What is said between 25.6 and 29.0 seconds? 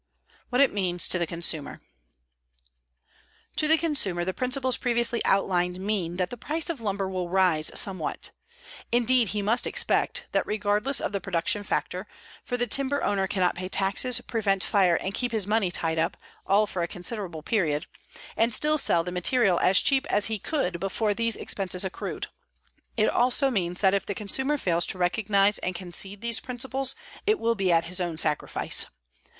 concede these principles it will be at his own sacrifice.